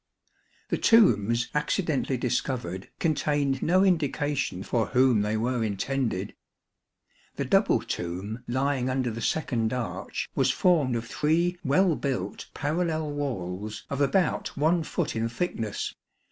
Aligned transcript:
The 0.69 0.79
tombs 0.79 1.49
accidentally 1.53 2.17
discovered 2.17 2.89
contained 2.97 3.61
no 3.61 3.83
indication 3.83 4.63
for 4.63 4.87
whom 4.87 5.21
they 5.21 5.37
were 5.37 5.63
intended. 5.63 6.33
The 7.35 7.45
double 7.45 7.83
tomb 7.83 8.43
lying 8.47 8.89
under 8.89 9.11
the 9.11 9.21
second 9.21 9.73
arch 9.73 10.27
was 10.33 10.49
formed 10.49 10.95
of 10.95 11.05
three 11.05 11.59
well 11.63 11.95
built 11.95 12.47
parallel 12.55 13.11
walls 13.11 13.85
of 13.91 14.01
about 14.01 14.57
1 14.57 14.81
foot 14.81 15.15
in 15.15 15.29
thickness. 15.29 15.93